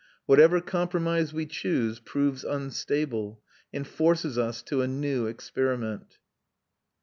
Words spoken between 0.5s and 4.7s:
compromise we choose proves unstable, and forces us